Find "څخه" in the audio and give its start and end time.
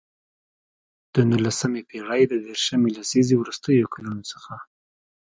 4.31-4.53